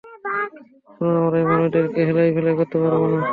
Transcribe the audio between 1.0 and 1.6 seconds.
আমরা এই